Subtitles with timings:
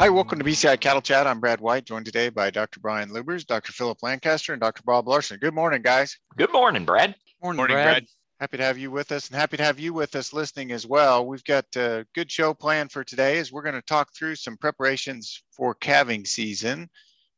[0.00, 1.26] Hi, welcome to BCI Cattle Chat.
[1.26, 2.80] I'm Brad White, joined today by Dr.
[2.80, 3.72] Brian Lubbers, Dr.
[3.74, 4.80] Philip Lancaster, and Dr.
[4.82, 5.38] Bob Larson.
[5.38, 6.16] Good morning, guys.
[6.38, 7.14] Good morning, Brad.
[7.42, 7.84] Morning, morning Brad.
[7.84, 8.06] Brad.
[8.40, 10.86] Happy to have you with us and happy to have you with us listening as
[10.86, 11.26] well.
[11.26, 14.56] We've got a good show planned for today as we're going to talk through some
[14.56, 16.88] preparations for calving season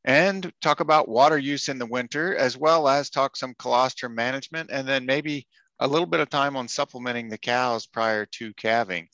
[0.05, 4.71] and talk about water use in the winter, as well as talk some colostrum management
[4.71, 5.49] and then maybe
[5.81, 9.09] a little bit of time on supplementing the cows prior to calving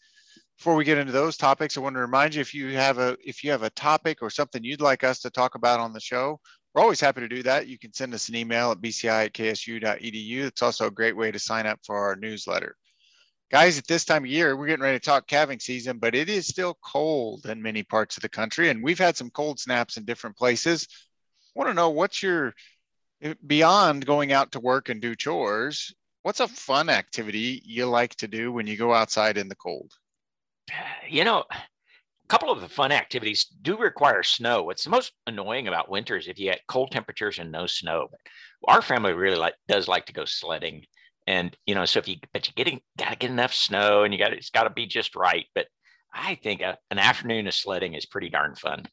[0.58, 3.16] before we get into those topics, I want to remind you if you have a
[3.24, 6.00] if you have a topic or something you'd like us to talk about on the
[6.00, 6.40] show,
[6.74, 7.68] we're always happy to do that.
[7.68, 10.44] You can send us an email at bci at ksu.edu.
[10.44, 12.76] It's also a great way to sign up for our newsletter.
[13.52, 16.28] Guys, at this time of year, we're getting ready to talk calving season, but it
[16.28, 19.96] is still cold in many parts of the country, and we've had some cold snaps
[19.96, 20.88] in different places.
[20.90, 22.52] I want to know what's your
[23.22, 28.16] eh, beyond going out to work and do chores, what's a fun activity you like
[28.16, 29.92] to do when you go outside in the cold?
[31.08, 34.62] You know, a couple of the fun activities do require snow.
[34.62, 38.08] What's the most annoying about winter is if you get cold temperatures and no snow.
[38.10, 38.20] But
[38.66, 40.84] our family really like does like to go sledding,
[41.26, 44.12] and you know, so if you but you getting got to get enough snow, and
[44.12, 45.46] you got it's got to be just right.
[45.54, 45.66] But
[46.12, 48.86] I think a, an afternoon of sledding is pretty darn fun.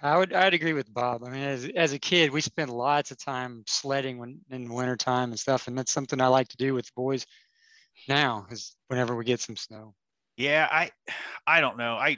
[0.00, 1.24] I would I'd agree with Bob.
[1.24, 5.30] I mean, as as a kid, we spent lots of time sledding when in wintertime
[5.30, 7.26] and stuff, and that's something I like to do with the boys
[8.08, 9.94] now is whenever we get some snow.
[10.38, 10.90] Yeah, I
[11.46, 11.96] I don't know.
[11.96, 12.16] I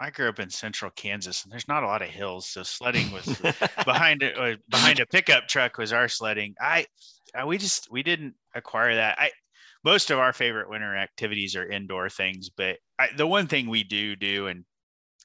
[0.00, 3.12] I grew up in central Kansas and there's not a lot of hills, so sledding
[3.12, 3.24] was
[3.84, 6.56] behind it uh, behind a pickup truck was our sledding.
[6.60, 6.86] I,
[7.36, 9.16] I we just we didn't acquire that.
[9.20, 9.30] I
[9.84, 13.84] most of our favorite winter activities are indoor things, but I, the one thing we
[13.84, 14.64] do do and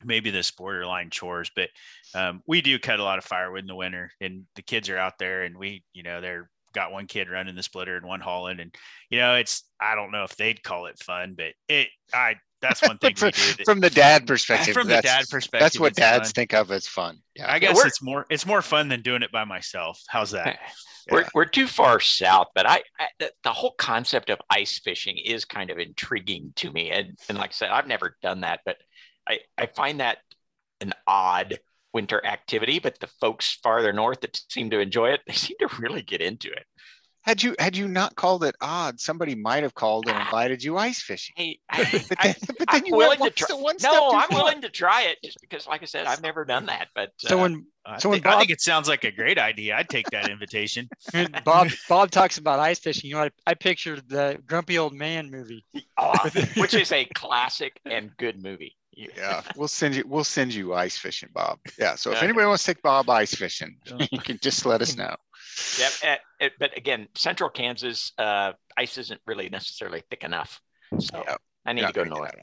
[0.04, 1.70] maybe this borderline chores, but
[2.14, 4.98] um, we do cut a lot of firewood in the winter, and the kids are
[4.98, 8.20] out there, and we, you know, they're got one kid running the splitter and one
[8.20, 8.74] hauling, and
[9.10, 12.82] you know, it's I don't know if they'd call it fun, but it I that's
[12.82, 13.32] one thing from,
[13.66, 14.74] from, the dad perspective.
[14.74, 16.34] From the dad perspective, that's what dads fun.
[16.34, 17.18] think of as fun.
[17.36, 20.02] Yeah, I guess it's more it's more fun than doing it by myself.
[20.08, 20.60] How's that?
[21.10, 21.30] We're, yeah.
[21.34, 25.46] we're too far south, but I, I the, the, whole concept of ice fishing is
[25.46, 28.76] kind of intriguing to me, and and like I said, I've never done that, but
[29.26, 30.18] I I find that
[30.82, 31.60] an odd
[31.94, 35.70] winter activity, but the folks farther north that seem to enjoy it, they seem to
[35.80, 36.66] really get into it.
[37.28, 40.22] Had you had you not called it odd, somebody might have called and ah.
[40.22, 41.34] invited you ice fishing.
[41.36, 43.74] Hey, but then, I, but then you willing to try.
[43.84, 46.88] No, I'm willing to try it just because, like I said, I've never done that.
[46.96, 47.66] But so uh, when
[48.00, 49.76] so when Bob, I think it sounds like a great idea.
[49.76, 50.88] I'd take that invitation.
[51.44, 53.10] Bob Bob talks about ice fishing.
[53.10, 55.66] You know, I, I pictured the Grumpy Old Man movie,
[55.98, 56.16] oh,
[56.56, 60.04] which is a classic and good movie yeah, we'll send you.
[60.08, 61.60] We'll send you ice fishing, Bob.
[61.78, 61.96] Yeah.
[61.96, 63.78] So if anybody wants to take Bob ice fishing,
[64.12, 65.16] you can just let us know.
[65.80, 65.92] Yep.
[66.04, 70.60] Eh, eh, but again, Central Kansas uh, ice isn't really necessarily thick enough,
[71.00, 71.36] so yeah,
[71.66, 72.34] I need to go north.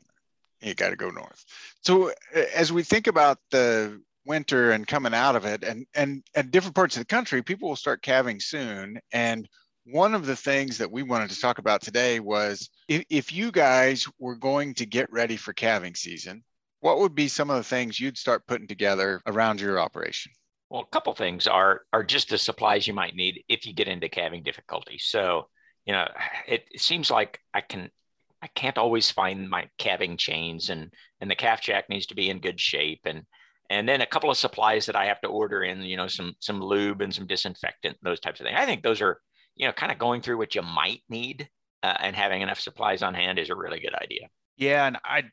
[0.60, 1.44] You got to go north.
[1.82, 6.22] So eh, as we think about the winter and coming out of it, and and
[6.36, 9.48] and different parts of the country, people will start calving soon, and
[9.86, 13.52] one of the things that we wanted to talk about today was if, if you
[13.52, 16.42] guys were going to get ready for calving season,
[16.80, 20.32] what would be some of the things you'd start putting together around your operation?
[20.70, 23.88] Well, a couple things are are just the supplies you might need if you get
[23.88, 24.98] into calving difficulty.
[24.98, 25.48] So,
[25.84, 26.08] you know,
[26.48, 27.90] it, it seems like I can
[28.42, 32.30] I can't always find my calving chains and and the calf jack needs to be
[32.30, 33.22] in good shape and
[33.70, 36.34] and then a couple of supplies that I have to order in, you know, some
[36.40, 38.58] some lube and some disinfectant, those types of things.
[38.58, 39.20] I think those are
[39.56, 41.48] you know, kind of going through what you might need
[41.82, 44.28] uh, and having enough supplies on hand is a really good idea.
[44.56, 45.30] Yeah, and I'd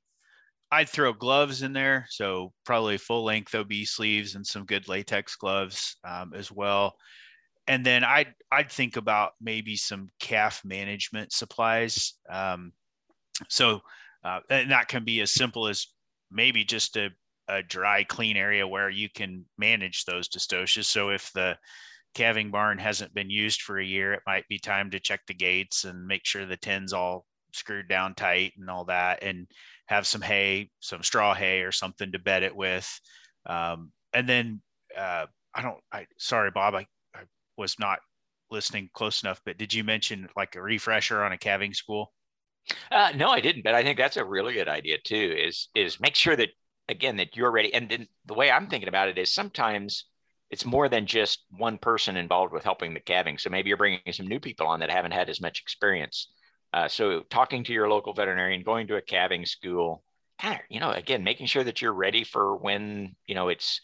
[0.71, 5.35] I'd throw gloves in there, so probably full length OB sleeves and some good latex
[5.35, 6.95] gloves um, as well.
[7.67, 12.13] And then I'd I'd think about maybe some calf management supplies.
[12.29, 12.73] Um,
[13.49, 13.81] so
[14.23, 15.87] uh, and that can be as simple as
[16.29, 17.09] maybe just a,
[17.47, 20.85] a dry, clean area where you can manage those dystocias.
[20.85, 21.57] So if the
[22.13, 25.33] calving barn hasn't been used for a year, it might be time to check the
[25.33, 29.47] gates and make sure the tin's all screwed down tight and all that, and
[29.87, 32.89] have some hay, some straw hay or something to bed it with.
[33.45, 34.61] Um, and then
[34.97, 37.23] uh, I don't, I sorry, Bob, I, I
[37.57, 37.99] was not
[38.49, 42.13] listening close enough, but did you mention like a refresher on a calving school?
[42.91, 45.35] Uh, no, I didn't, but I think that's a really good idea too.
[45.37, 46.49] Is is make sure that
[46.87, 47.73] again that you're ready.
[47.73, 50.05] And then the way I'm thinking about it is sometimes
[50.51, 53.37] it's more than just one person involved with helping the calving.
[53.37, 56.27] So maybe you're bringing some new people on that haven't had as much experience.
[56.73, 60.03] Uh, so talking to your local veterinarian, going to a calving school,
[60.39, 63.79] kind of, you know, again, making sure that you're ready for when, you know, it's,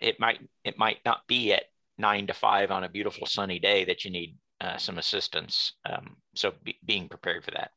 [0.00, 1.64] it might, it might not be at
[1.98, 5.72] nine to five on a beautiful sunny day that you need uh, some assistance.
[5.84, 7.72] Um, so be, being prepared for that.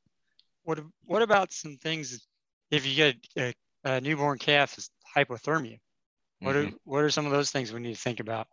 [0.64, 2.28] What, what about some things
[2.70, 3.54] if you get a,
[3.84, 5.80] a newborn calf is hypothermia?
[6.40, 6.70] What mm-hmm.
[6.70, 8.48] are what are some of those things we need to think about?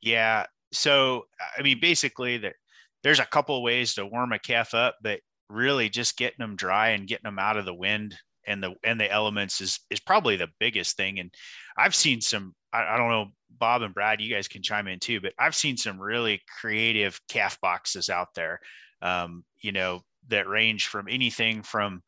[0.00, 0.46] Yeah.
[0.72, 1.26] So
[1.58, 2.54] I mean, basically, that
[3.02, 6.56] there's a couple of ways to warm a calf up, but really just getting them
[6.56, 8.16] dry and getting them out of the wind
[8.46, 11.18] and the and the elements is is probably the biggest thing.
[11.18, 11.32] And
[11.76, 12.54] I've seen some.
[12.72, 15.54] I, I don't know, Bob and Brad, you guys can chime in too, but I've
[15.54, 18.60] seen some really creative calf boxes out there.
[19.00, 22.02] Um, you know, that range from anything from,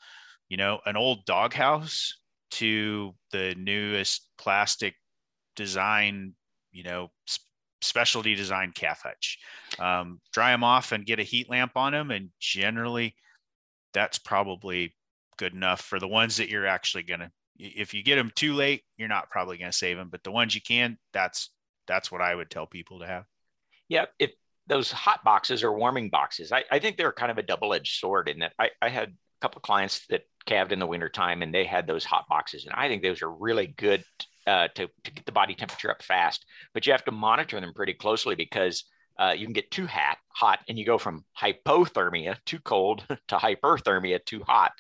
[0.48, 2.14] you know, an old doghouse
[2.52, 4.94] to the newest plastic
[5.56, 6.34] design,
[6.72, 7.10] you know,
[7.82, 9.38] specialty design calf hutch.
[9.78, 13.14] Um, dry them off and get a heat lamp on them, and generally,
[13.92, 14.94] that's probably
[15.36, 17.30] good enough for the ones that you're actually gonna.
[17.56, 20.08] If you get them too late, you're not probably gonna save them.
[20.10, 21.50] But the ones you can, that's
[21.86, 23.24] that's what I would tell people to have.
[23.88, 24.32] Yeah, if
[24.66, 28.28] those hot boxes or warming boxes, I, I think they're kind of a double-edged sword
[28.28, 29.12] in that I, I had a
[29.42, 32.64] couple clients that calved in the wintertime and they had those hot boxes.
[32.64, 34.02] And I think those are really good
[34.46, 37.72] uh, to, to get the body temperature up fast, but you have to monitor them
[37.74, 38.84] pretty closely because
[39.18, 43.36] uh, you can get too hot, hot and you go from hypothermia, too cold, to
[43.36, 44.72] hyperthermia, too hot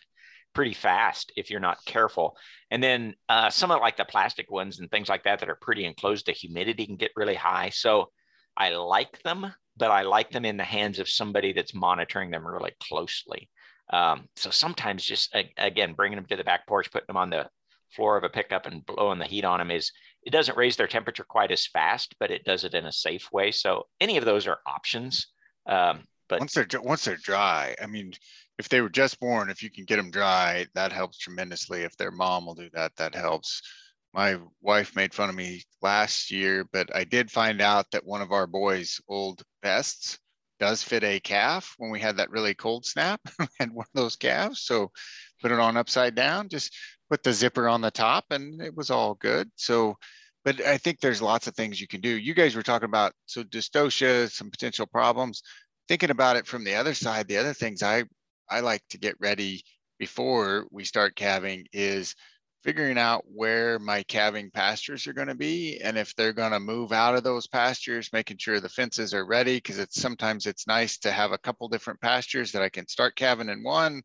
[0.54, 2.36] pretty fast if you're not careful.
[2.70, 5.58] And then uh, some of like the plastic ones and things like that that are
[5.60, 7.70] pretty enclosed, the humidity can get really high.
[7.70, 8.10] So
[8.56, 12.46] I like them, but I like them in the hands of somebody that's monitoring them
[12.46, 13.50] really closely.
[13.92, 17.48] Um, so sometimes just again bringing them to the back porch, putting them on the
[17.90, 19.92] floor of a pickup and blowing the heat on them is
[20.24, 23.30] it doesn't raise their temperature quite as fast, but it does it in a safe
[23.32, 23.50] way.
[23.50, 25.28] So any of those are options.
[25.66, 28.12] Um, but once they're once they're dry, I mean,
[28.58, 31.82] if they were just born, if you can get them dry, that helps tremendously.
[31.82, 33.62] If their mom will do that, that helps.
[34.14, 38.22] My wife made fun of me last year, but I did find out that one
[38.22, 40.18] of our boys' old vests
[40.60, 43.20] does fit a calf when we had that really cold snap.
[43.60, 44.60] and one of those calves.
[44.60, 44.92] So
[45.42, 46.74] put it on upside down, just
[47.10, 49.50] put the zipper on the top, and it was all good.
[49.56, 49.96] So,
[50.44, 52.10] but I think there's lots of things you can do.
[52.10, 55.42] You guys were talking about so dystocia, some potential problems.
[55.88, 58.04] Thinking about it from the other side, the other things I
[58.48, 59.62] I like to get ready
[59.98, 62.14] before we start calving is
[62.64, 66.58] figuring out where my calving pastures are going to be and if they're going to
[66.58, 70.66] move out of those pastures making sure the fences are ready because it's sometimes it's
[70.66, 74.02] nice to have a couple different pastures that i can start calving in one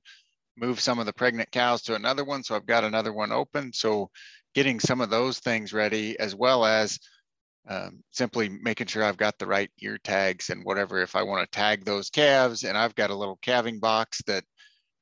[0.60, 3.72] move some of the pregnant cows to another one so i've got another one open
[3.74, 4.10] so
[4.56, 7.00] getting some of those things ready as well as
[7.68, 11.02] um, simply making sure I've got the right ear tags and whatever.
[11.02, 14.44] If I want to tag those calves, and I've got a little calving box that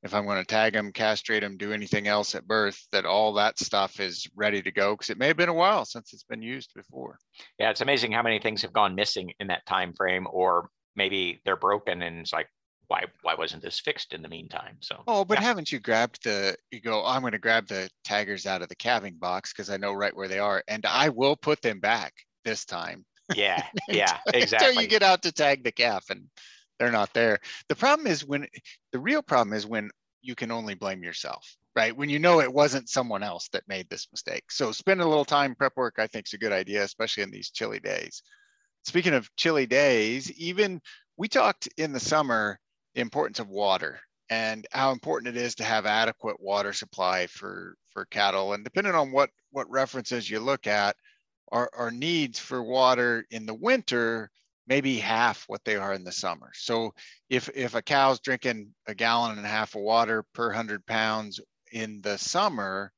[0.04, 3.34] if I'm going to tag them, castrate them, do anything else at birth, that all
[3.34, 6.24] that stuff is ready to go because it may have been a while since it's
[6.24, 7.18] been used before.
[7.58, 11.42] Yeah, it's amazing how many things have gone missing in that time frame, or maybe
[11.46, 12.48] they're broken, and it's like,
[12.88, 14.78] why why wasn't this fixed in the meantime?
[14.80, 15.04] So.
[15.08, 15.46] Oh, but yeah.
[15.46, 16.56] haven't you grabbed the?
[16.72, 19.70] You go, oh, I'm going to grab the taggers out of the calving box because
[19.70, 22.14] I know right where they are, and I will put them back
[22.46, 23.06] this time.
[23.36, 24.68] Yeah, yeah, exactly.
[24.70, 26.26] Until you get out to tag the calf and
[26.80, 27.40] they're not there.
[27.70, 28.48] The problem is when
[28.92, 29.90] the real problem is when
[30.22, 31.96] you can only blame yourself, right?
[31.96, 34.44] When you know it wasn't someone else that made this mistake.
[34.50, 37.32] So spend a little time prep work, I think is a good idea, especially in
[37.32, 38.22] these chilly days.
[38.86, 40.82] Speaking of chilly days, even
[41.18, 42.60] we talked in the summer
[42.98, 44.00] the importance of water
[44.32, 48.54] and how important it is to have adequate water supply for for cattle.
[48.54, 50.96] And depending on what what references you look at,
[51.52, 54.32] our, our needs for water in the winter
[54.66, 56.50] maybe half what they are in the summer.
[56.54, 56.94] So
[57.30, 61.40] if, if a cow's drinking a gallon and a half of water per 100 pounds
[61.72, 62.92] in the summer,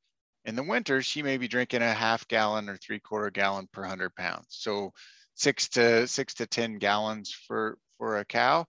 [0.46, 3.82] in the winter, she may be drinking a half gallon or three quarter gallon per
[3.82, 4.48] 100 pounds.
[4.50, 4.94] So
[5.36, 8.65] six to six to 10 gallons for, for a cow,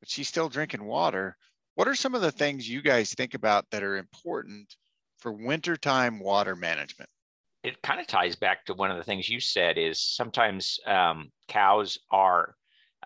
[0.00, 1.36] but she's still drinking water.
[1.74, 4.74] What are some of the things you guys think about that are important
[5.18, 7.10] for wintertime water management?
[7.64, 11.30] it kind of ties back to one of the things you said is sometimes um,
[11.48, 12.54] cows are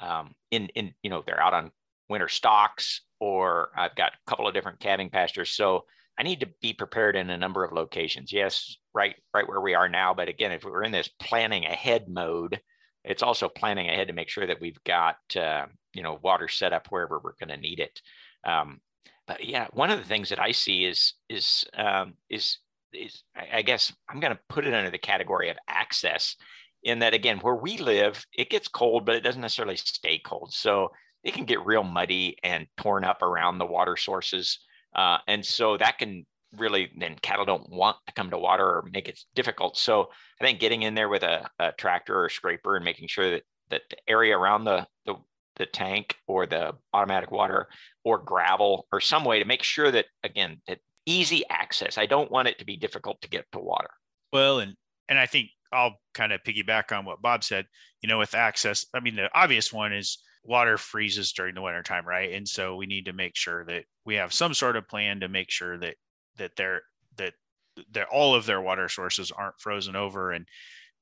[0.01, 1.71] um, in in you know they're out on
[2.09, 5.85] winter stalks or I've got a couple of different calving pastures so
[6.19, 9.75] I need to be prepared in a number of locations yes right right where we
[9.75, 12.61] are now but again if we're in this planning ahead mode
[13.05, 16.73] it's also planning ahead to make sure that we've got uh, you know water set
[16.73, 18.01] up wherever we're going to need it.
[18.45, 18.81] Um,
[19.27, 22.59] but yeah one of the things that I see is is um, is
[22.93, 26.37] is I guess I'm going to put it under the category of access
[26.83, 30.53] in that again where we live it gets cold but it doesn't necessarily stay cold.
[30.53, 30.91] So
[31.25, 34.59] it can get real muddy and torn up around the water sources
[34.95, 38.89] uh, and so that can really then cattle don't want to come to water or
[38.93, 40.09] make it difficult so
[40.41, 43.31] i think getting in there with a, a tractor or a scraper and making sure
[43.31, 45.15] that that the area around the, the
[45.57, 47.69] the tank or the automatic water
[48.05, 51.99] or gravel or some way to make sure that again that easy access.
[51.99, 53.91] I don't want it to be difficult to get to water.
[54.33, 54.75] Well, and
[55.09, 57.67] and I think I'll kind of piggyback on what Bob said.
[58.01, 62.07] You know, with access, I mean, the obvious one is water freezes during the wintertime,
[62.07, 62.33] right?
[62.33, 65.29] And so we need to make sure that we have some sort of plan to
[65.29, 65.97] make sure that
[66.39, 66.83] that they're
[67.17, 67.35] that
[67.93, 70.33] that all of their water sources aren't frozen over.
[70.33, 70.47] And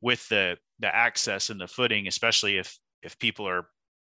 [0.00, 3.66] with the the access and the footing, especially if if people are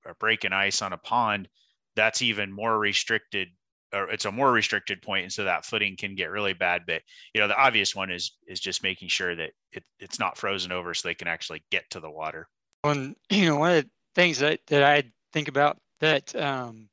[0.07, 1.49] are breaking ice on a pond,
[1.97, 3.49] that's even more restricted
[3.93, 5.23] or it's a more restricted point.
[5.23, 6.83] And so that footing can get really bad.
[6.87, 7.03] But
[7.35, 10.73] you know the obvious one is is just making sure that it, it's not frozen
[10.73, 12.49] over so they can actually get to the water.
[12.83, 15.03] One you know one of the things that, that i
[15.33, 16.89] think about that um,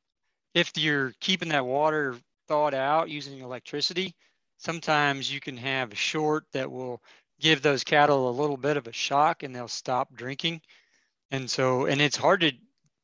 [0.53, 2.15] if you're keeping that water
[2.51, 4.13] thawed out using electricity
[4.57, 7.01] sometimes you can have a short that will
[7.39, 10.59] give those cattle a little bit of a shock and they'll stop drinking
[11.31, 12.51] and so and it's hard to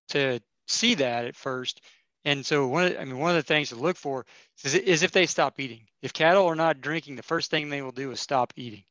[0.09, 1.81] to see that at first
[2.25, 4.25] and so one, of, I mean, one of the things to look for
[4.65, 5.87] is, is if they stop eating.
[6.01, 8.83] If cattle are not drinking, the first thing they will do is stop eating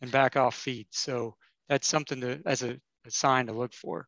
[0.00, 0.86] and back off feed.
[0.92, 1.34] So
[1.68, 4.06] that's something to as a, a sign to look for.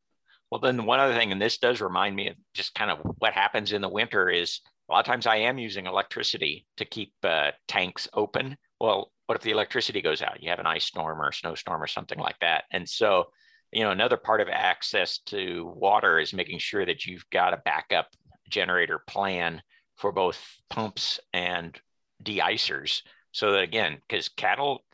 [0.53, 3.33] Well, then one other thing, and this does remind me of just kind of what
[3.33, 7.13] happens in the winter is a lot of times I am using electricity to keep
[7.25, 8.57] uh, tanks open.
[8.81, 10.43] Well, what if the electricity goes out?
[10.43, 12.65] You have an ice storm or snowstorm or something like that.
[12.71, 13.27] And so,
[13.73, 17.63] you know, another part of access to water is making sure that you've got a
[17.65, 18.09] backup
[18.49, 19.61] generator plan
[19.97, 20.41] for both
[20.71, 21.79] pumps and
[22.23, 23.03] de-icers
[23.33, 24.85] so that again because cattle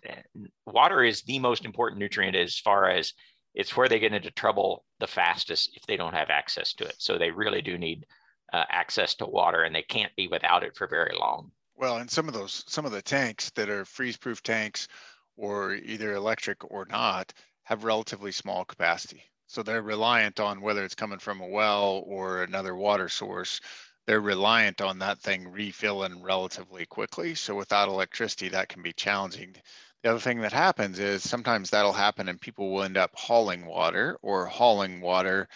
[0.66, 3.12] water is the most important nutrient as far as
[3.54, 6.96] it's where they get into trouble the fastest if they don't have access to it
[6.98, 8.04] so they really do need
[8.52, 12.10] uh, access to water and they can't be without it for very long well and
[12.10, 14.88] some of those some of the tanks that are freeze proof tanks
[15.36, 17.32] or either electric or not
[17.64, 22.42] have relatively small capacity so they're reliant on whether it's coming from a well or
[22.42, 23.60] another water source.
[24.06, 27.34] They're reliant on that thing refilling relatively quickly.
[27.34, 29.54] So without electricity, that can be challenging.
[30.02, 33.66] The other thing that happens is sometimes that'll happen and people will end up hauling
[33.66, 35.50] water or hauling water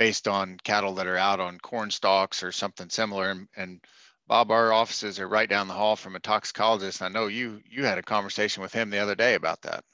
[0.00, 3.32] based on cattle that are out on corn stalks or something similar.
[3.32, 3.84] And, and
[4.26, 7.02] Bob, our offices are right down the hall from a toxicologist.
[7.02, 9.84] I know you you had a conversation with him the other day about that.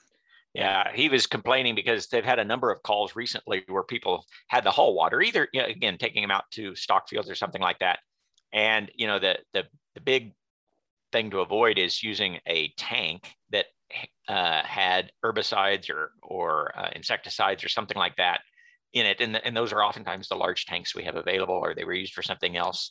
[0.54, 4.62] Yeah, he was complaining because they've had a number of calls recently where people had
[4.62, 7.60] the haul water, either you know, again taking them out to stalk fields or something
[7.60, 7.98] like that.
[8.52, 9.64] And you know the the
[9.96, 10.34] the big
[11.10, 13.66] thing to avoid is using a tank that
[14.28, 18.42] uh, had herbicides or or uh, insecticides or something like that
[18.92, 21.84] in it, and and those are oftentimes the large tanks we have available, or they
[21.84, 22.90] were used for something else.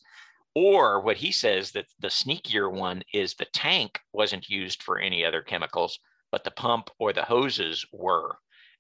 [0.54, 5.26] Or what he says that the sneakier one is the tank wasn't used for any
[5.26, 6.00] other chemicals
[6.36, 8.38] but the pump or the hoses were.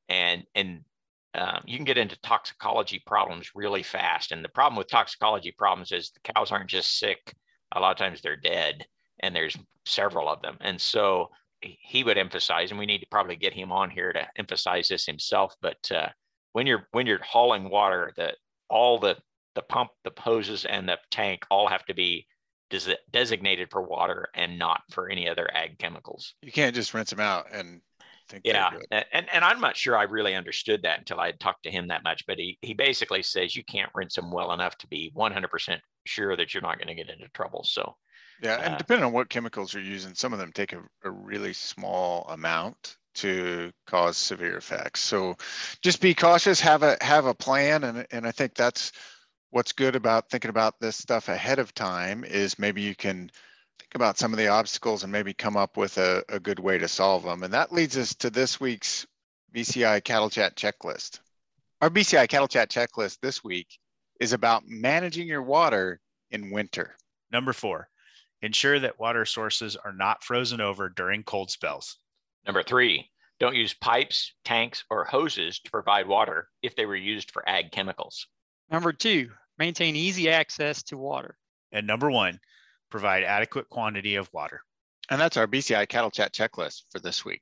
[0.09, 0.81] And, and
[1.33, 4.33] um, you can get into toxicology problems really fast.
[4.33, 7.33] And the problem with toxicology problems is the cows aren't just sick,
[7.73, 8.85] a lot of times they're dead,
[9.21, 10.57] and there's several of them.
[10.59, 11.29] And so
[11.61, 15.05] he would emphasize, and we need to probably get him on here to emphasize this
[15.05, 15.55] himself.
[15.61, 16.09] But uh,
[16.55, 18.37] when you're when you're hauling water, that
[18.69, 19.17] all the
[19.55, 22.27] the pump, the hoses, and the tank all have to be
[22.69, 26.33] des- designated for water and not for any other ag chemicals.
[26.41, 27.81] You can't just rinse them out and
[28.29, 28.43] think.
[28.45, 31.89] Yeah, and and I'm not sure I really understood that until I talked to him
[31.89, 32.25] that much.
[32.25, 36.37] But he he basically says you can't rinse them well enough to be 100% sure
[36.37, 37.65] that you're not going to get into trouble.
[37.65, 37.97] So.
[38.41, 41.11] Yeah, and uh, depending on what chemicals you're using, some of them take a, a
[41.11, 45.01] really small amount to cause severe effects.
[45.01, 45.35] So
[45.81, 48.91] just be cautious, have a have a plan and and I think that's
[49.51, 53.31] what's good about thinking about this stuff ahead of time is maybe you can
[53.79, 56.77] think about some of the obstacles and maybe come up with a, a good way
[56.77, 57.41] to solve them.
[57.43, 59.07] And that leads us to this week's
[59.53, 61.19] BCI Cattle Chat checklist.
[61.81, 63.79] Our BCI Cattle Chat checklist this week
[64.19, 66.95] is about managing your water in winter.
[67.31, 67.87] Number four,
[68.41, 71.97] ensure that water sources are not frozen over during cold spells.
[72.45, 73.09] Number three,
[73.39, 77.71] don't use pipes, tanks, or hoses to provide water if they were used for ag
[77.71, 78.27] chemicals.
[78.69, 81.37] Number two, maintain easy access to water.
[81.71, 82.39] And number one,
[82.89, 84.61] provide adequate quantity of water.
[85.09, 87.41] And that's our BCI Cattle Chat checklist for this week.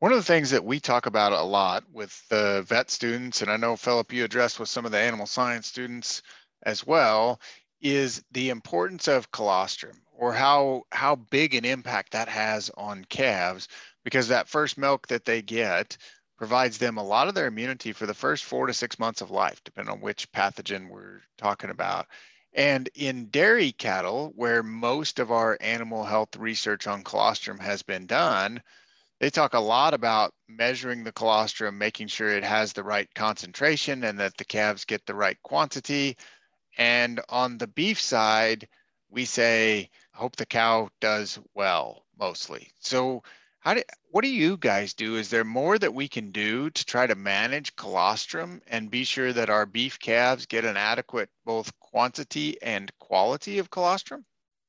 [0.00, 3.50] One of the things that we talk about a lot with the vet students, and
[3.50, 6.22] I know Philip, you addressed with some of the animal science students
[6.64, 7.40] as well,
[7.80, 13.68] is the importance of colostrum or how how big an impact that has on calves
[14.04, 15.96] because that first milk that they get
[16.38, 19.30] provides them a lot of their immunity for the first four to six months of
[19.30, 22.06] life, depending on which pathogen we're talking about.
[22.54, 28.06] And in dairy cattle, where most of our animal health research on colostrum has been
[28.06, 28.62] done,
[29.20, 34.04] they talk a lot about measuring the colostrum, making sure it has the right concentration
[34.04, 36.16] and that the calves get the right quantity.
[36.78, 38.68] And on the beef side,
[39.10, 42.72] we say, I hope the cow does well mostly.
[42.80, 43.22] So
[43.60, 45.16] How do, what do you guys do?
[45.16, 49.32] Is there more that we can do to try to manage colostrum and be sure
[49.32, 54.24] that our beef calves get an adequate both quantity and quality of colostrum?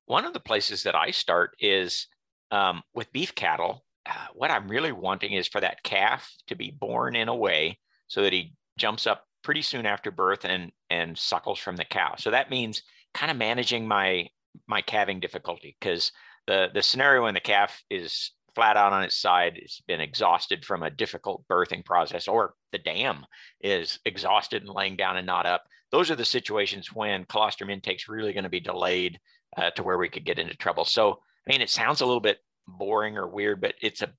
[0.07, 2.07] One of the places that I start is
[2.51, 3.85] um, with beef cattle.
[4.05, 7.77] Uh, what I'm really wanting is for that calf to be born in a way
[8.07, 12.15] so that he jumps up pretty soon after birth and and suckles from the cow.
[12.17, 14.27] So that means kind of managing my
[14.67, 16.11] my calving difficulty because
[16.47, 20.65] the the scenario when the calf is flat out on its side, it's been exhausted
[20.65, 23.25] from a difficult birthing process, or the dam
[23.61, 25.63] is exhausted and laying down and not up.
[25.91, 29.19] Those are the situations when colostrum intake is really going to be delayed
[29.57, 30.85] uh, to where we could get into trouble.
[30.85, 31.13] So,
[31.47, 34.09] I mean, it sounds a little bit boring or weird, but it's a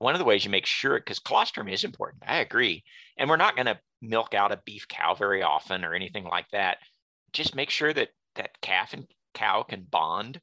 [0.00, 2.22] one of the ways you make sure because colostrum is important.
[2.26, 2.84] I agree,
[3.16, 6.48] and we're not going to milk out a beef cow very often or anything like
[6.50, 6.78] that.
[7.32, 10.40] Just make sure that that calf and cow can bond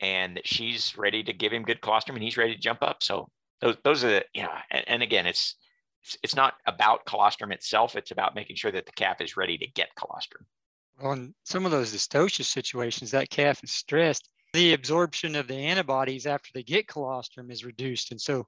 [0.00, 3.02] and that she's ready to give him good colostrum and he's ready to jump up.
[3.02, 3.28] So
[3.60, 4.60] those those are the yeah.
[4.70, 5.56] And, and again, it's,
[6.02, 7.96] it's it's not about colostrum itself.
[7.96, 10.46] It's about making sure that the calf is ready to get colostrum.
[11.00, 14.28] Well, in some of those dystocia situations, that calf is stressed.
[14.52, 18.46] The absorption of the antibodies after they get colostrum is reduced, and so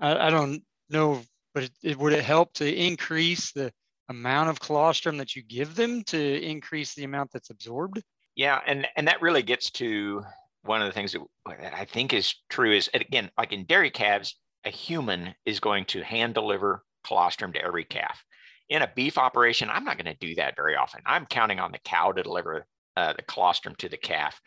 [0.00, 1.20] I, I don't know,
[1.54, 3.72] but it, it, would it help to increase the
[4.08, 8.02] amount of colostrum that you give them to increase the amount that's absorbed?
[8.34, 10.22] Yeah, and and that really gets to
[10.62, 11.14] one of the things
[11.46, 15.84] that I think is true is again, like in dairy calves, a human is going
[15.86, 18.24] to hand deliver colostrum to every calf.
[18.68, 21.02] In a beef operation, I'm not going to do that very often.
[21.04, 22.66] I'm counting on the cow to deliver
[22.96, 24.40] uh, the colostrum to the calf.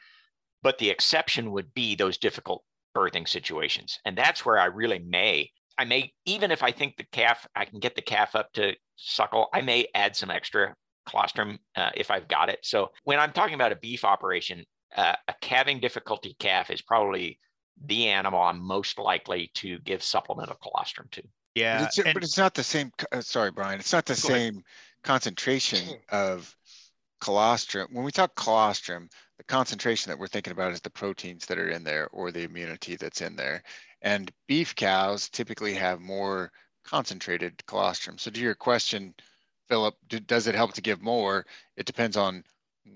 [0.63, 2.63] But the exception would be those difficult
[2.95, 3.99] birthing situations.
[4.05, 7.65] And that's where I really may, I may, even if I think the calf, I
[7.65, 10.75] can get the calf up to suckle, I may add some extra
[11.07, 12.59] colostrum uh, if I've got it.
[12.63, 14.65] So when I'm talking about a beef operation,
[14.95, 17.39] uh, a calving difficulty calf is probably
[17.85, 21.23] the animal I'm most likely to give supplemental colostrum to.
[21.55, 22.91] Yeah, but it's, and, but it's not the same.
[23.11, 23.79] Uh, sorry, Brian.
[23.79, 24.63] It's not the same ahead.
[25.03, 26.55] concentration of
[27.21, 27.87] colostrum.
[27.91, 31.69] When we talk colostrum, the concentration that we're thinking about is the proteins that are
[31.69, 33.63] in there or the immunity that's in there.
[34.01, 36.51] And beef cows typically have more
[36.83, 38.17] concentrated colostrum.
[38.17, 39.15] So to your question,
[39.67, 41.45] Philip, do, does it help to give more?
[41.75, 42.43] It depends on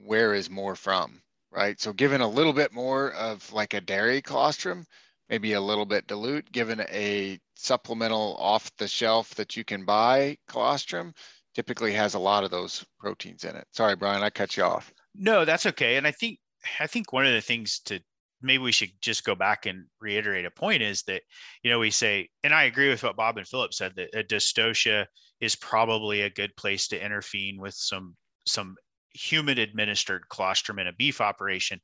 [0.04, 1.80] where is more from right?
[1.80, 4.86] So given a little bit more of like a dairy colostrum,
[5.30, 10.38] maybe a little bit dilute, given a supplemental off the shelf that you can buy
[10.48, 11.14] colostrum,
[11.56, 13.68] typically has a lot of those proteins in it.
[13.72, 14.94] Sorry, Brian, I cut you off.
[15.16, 15.98] No, that's okay.
[15.98, 16.40] And I think
[16.80, 18.00] I think one of the things to
[18.42, 21.22] maybe we should just go back and reiterate a point is that
[21.64, 24.24] you know we say and i agree with what bob and philip said that a
[24.24, 25.06] dystocia
[25.42, 28.76] is probably a good place to intervene with some some
[29.14, 31.80] human administered colostrum in a beef operation.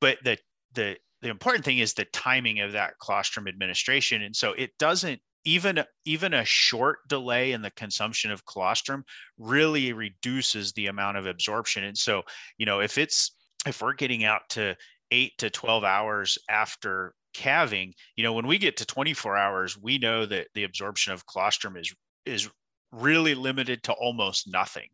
[0.00, 0.38] But the
[0.74, 4.22] the the important thing is the timing of that colostrum administration.
[4.22, 9.04] And so it doesn't even even a short delay in the consumption of colostrum
[9.38, 11.84] really reduces the amount of absorption.
[11.84, 12.22] And so,
[12.58, 13.34] you know, if it's
[13.66, 14.76] if we're getting out to
[15.10, 19.98] eight to 12 hours after calving, you know, when we get to 24 hours, we
[19.98, 22.48] know that the absorption of colostrum is is
[22.92, 24.88] really limited to almost nothing.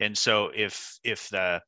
[0.00, 1.60] And so if if the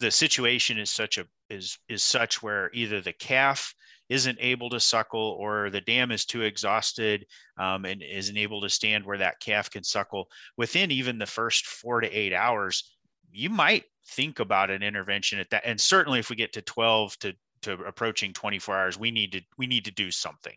[0.00, 3.74] the situation is such a is is such where either the calf
[4.08, 7.26] isn't able to suckle or the dam is too exhausted
[7.58, 11.66] um, and isn't able to stand where that calf can suckle within even the first
[11.66, 12.97] four to eight hours
[13.32, 17.18] you might think about an intervention at that and certainly if we get to 12
[17.18, 20.54] to to approaching 24 hours we need to we need to do something.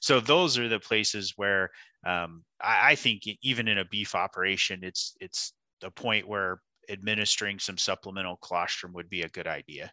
[0.00, 1.70] So those are the places where
[2.06, 7.58] um, I, I, think even in a beef operation it's it's a point where administering
[7.58, 9.90] some supplemental colostrum would be a good idea.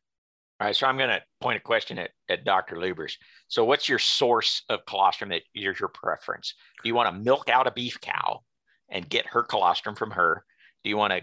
[0.60, 3.14] All right so i'm going to point a question at, at dr Lubbers.
[3.48, 6.54] So what's your source of colostrum that is your preference?
[6.84, 8.42] Do you want to milk out a beef cow
[8.90, 10.44] and get her colostrum from her?
[10.84, 11.22] Do you want to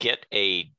[0.00, 0.70] get a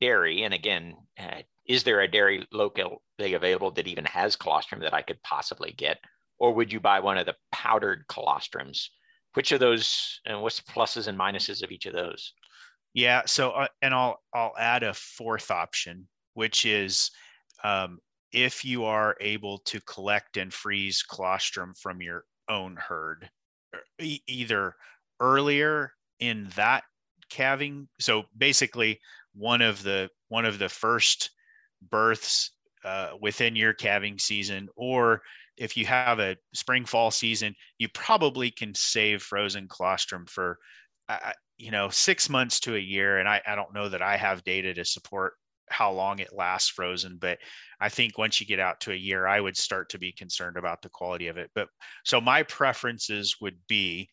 [0.00, 4.94] dairy and again uh, is there a dairy locally available that even has colostrum that
[4.94, 5.98] I could possibly get?
[6.38, 8.88] Or would you buy one of the powdered colostrums?
[9.34, 12.34] Which of those, and what's the pluses and minuses of each of those?
[12.92, 13.22] Yeah.
[13.26, 17.10] So, uh, and I'll I'll add a fourth option, which is
[17.64, 17.98] um,
[18.32, 23.28] if you are able to collect and freeze colostrum from your own herd,
[24.00, 24.76] e- either
[25.18, 26.84] earlier in that
[27.34, 27.88] calving.
[27.98, 29.00] So basically,
[29.34, 31.30] one of the one of the first
[31.90, 32.52] births
[32.84, 35.20] uh, within your calving season, or
[35.56, 40.58] if you have a spring fall season, you probably can save frozen colostrum for,
[41.08, 43.18] uh, you know, six months to a year.
[43.18, 45.34] And I, I don't know that I have data to support
[45.70, 47.18] how long it lasts frozen.
[47.20, 47.38] But
[47.80, 50.56] I think once you get out to a year, I would start to be concerned
[50.56, 51.50] about the quality of it.
[51.54, 51.68] But
[52.04, 54.08] so my preferences would be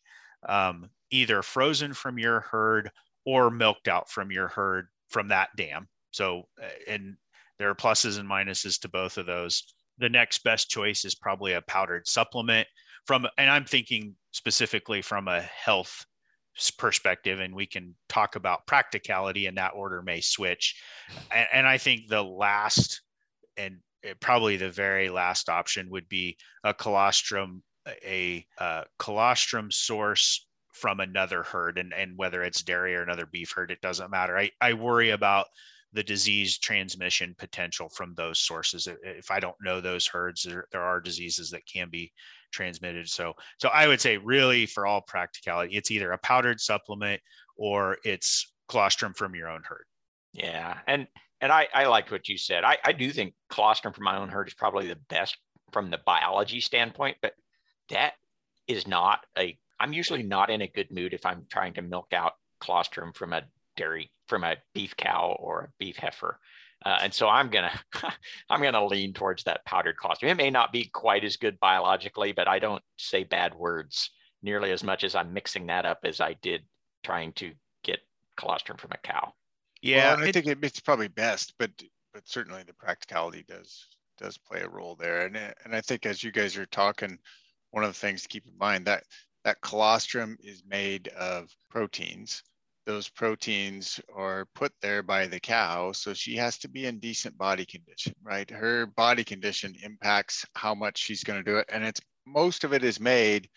[0.48, 2.90] um, either frozen from your herd
[3.24, 5.88] or milked out from your herd from that dam.
[6.10, 7.16] So, uh, and
[7.58, 9.74] there are pluses and minuses to both of those.
[9.98, 12.66] The next best choice is probably a powdered supplement
[13.06, 16.04] from, and I'm thinking specifically from a health
[16.76, 20.82] perspective and we can talk about practicality and that order may switch
[21.30, 23.00] and, and i think the last
[23.56, 23.78] and
[24.20, 27.62] probably the very last option would be a colostrum
[28.04, 33.52] a, a colostrum source from another herd and, and whether it's dairy or another beef
[33.54, 35.46] herd it doesn't matter i, I worry about
[35.94, 40.82] the disease transmission potential from those sources if i don't know those herds there, there
[40.82, 42.12] are diseases that can be
[42.52, 43.08] transmitted.
[43.08, 47.20] So, so I would say really for all practicality, it's either a powdered supplement
[47.56, 49.86] or it's colostrum from your own herd.
[50.32, 50.78] Yeah.
[50.86, 51.08] And,
[51.40, 52.62] and I, I liked what you said.
[52.62, 55.36] I, I do think colostrum from my own herd is probably the best
[55.72, 57.32] from the biology standpoint, but
[57.88, 58.12] that
[58.68, 62.12] is not a, I'm usually not in a good mood if I'm trying to milk
[62.12, 63.42] out colostrum from a
[63.76, 66.38] dairy, from a beef cow or a beef heifer.
[66.84, 67.72] Uh, and so I'm gonna
[68.50, 70.30] I'm gonna lean towards that powdered colostrum.
[70.30, 74.10] It may not be quite as good biologically, but I don't say bad words
[74.42, 76.62] nearly as much as I'm mixing that up as I did
[77.02, 78.00] trying to get
[78.36, 79.32] colostrum from a cow.
[79.80, 81.70] Yeah, well, I think it, it's probably best, but
[82.14, 83.84] but certainly the practicality does
[84.18, 85.26] does play a role there.
[85.26, 87.18] And and I think as you guys are talking,
[87.70, 89.04] one of the things to keep in mind that
[89.44, 92.42] that colostrum is made of proteins
[92.86, 95.92] those proteins are put there by the cow.
[95.92, 98.48] So she has to be in decent body condition, right?
[98.50, 101.66] Her body condition impacts how much she's going to do it.
[101.70, 103.48] And it's most of it is made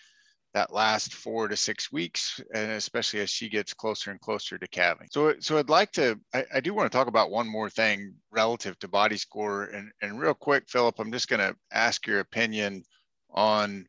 [0.54, 4.67] that last four to six weeks, and especially as she gets closer and closer to
[4.69, 5.08] calving.
[5.12, 8.13] So, so I'd like to, I, I do want to talk about one more thing
[8.32, 9.65] relative to body score.
[9.65, 12.84] And, and real quick, Philip, I'm just going to ask your opinion
[13.32, 13.86] on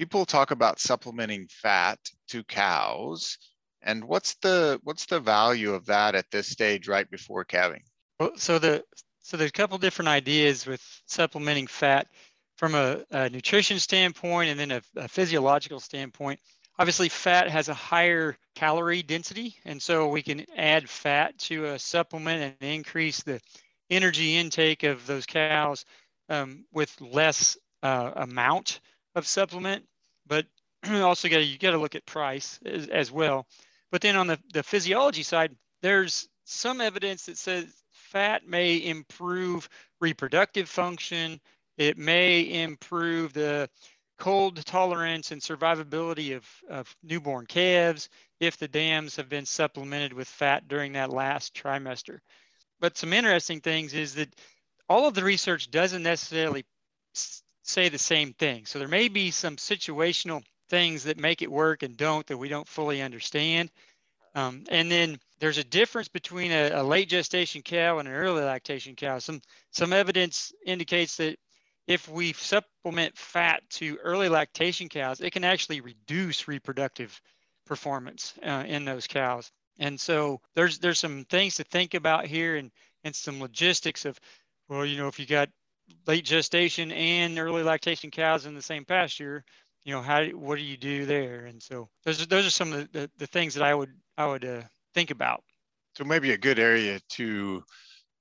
[0.00, 3.36] people talk about supplementing fat to cows
[3.82, 7.82] and what's the what's the value of that at this stage right before calving?
[8.18, 8.82] Well, so the
[9.20, 12.06] so there's a couple different ideas with supplementing fat
[12.56, 16.40] from a, a nutrition standpoint and then a, a, physiological standpoint.
[16.78, 21.78] Obviously, fat has a higher calorie density, and so we can add fat to a
[21.78, 23.38] supplement and increase the
[23.90, 25.84] energy intake of those cows
[26.30, 28.80] um, with less uh, amount
[29.14, 29.84] of supplement.
[30.30, 30.46] But
[30.90, 33.46] also got you got to look at price as, as well.
[33.90, 39.68] But then on the, the physiology side, there's some evidence that says fat may improve
[40.00, 41.40] reproductive function.
[41.76, 43.68] It may improve the
[44.18, 50.28] cold tolerance and survivability of, of newborn calves if the dams have been supplemented with
[50.28, 52.20] fat during that last trimester.
[52.80, 54.34] But some interesting things is that
[54.88, 56.64] all of the research doesn't necessarily
[57.62, 58.66] say the same thing.
[58.66, 62.48] So there may be some situational things that make it work and don't that we
[62.48, 63.70] don't fully understand.
[64.34, 68.42] Um, and then there's a difference between a, a, late gestation cow and an early
[68.42, 69.18] lactation cow.
[69.18, 69.42] Some
[69.72, 71.36] some evidence indicates that
[71.88, 77.20] if we supplement fat to early lactation cows, it can actually reduce reproductive
[77.66, 79.50] performance uh, in those cows.
[79.78, 82.70] And so there's there's some things to think about here and
[83.02, 84.20] and some logistics of
[84.68, 85.48] well, you know, if you got
[86.06, 89.44] late gestation and early lactation cows in the same pasture,
[89.84, 91.46] you know how what do you do there?
[91.46, 93.90] And so those are those are some of the, the, the things that i would
[94.18, 94.62] i would uh,
[94.94, 95.42] think about.
[95.96, 97.62] So maybe a good area to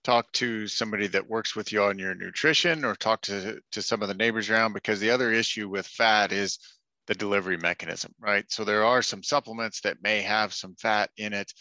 [0.03, 4.01] talk to somebody that works with you on your nutrition or talk to to some
[4.01, 6.59] of the neighbors around because the other issue with fat is
[7.07, 8.45] the delivery mechanism right?
[8.49, 11.51] So there are some supplements that may have some fat in it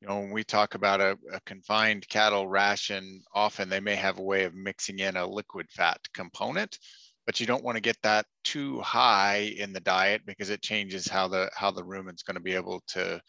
[0.00, 4.18] you know when we talk about a, a confined cattle ration often they may have
[4.18, 6.78] a way of mixing in a liquid fat component
[7.28, 11.06] but you don't want to get that too high in the diet because it changes
[11.06, 13.20] how the how the rumen's going to be able to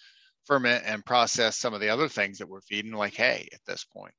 [0.46, 3.84] ferment and process some of the other things that we're feeding like hay at this
[3.84, 4.14] point.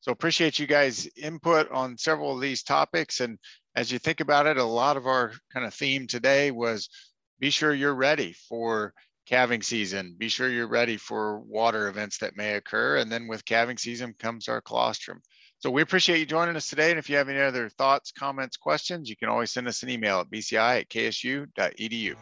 [0.00, 3.38] So appreciate you guys input on several of these topics and
[3.74, 6.88] as you think about it a lot of our kind of theme today was
[7.38, 8.94] be sure you're ready for
[9.26, 13.44] calving season be sure you're ready for water events that may occur and then with
[13.44, 15.20] calving season comes our colostrum
[15.58, 16.90] so we appreciate you joining us today.
[16.90, 19.88] And if you have any other thoughts, comments, questions, you can always send us an
[19.88, 22.16] email at bci at ksu.edu.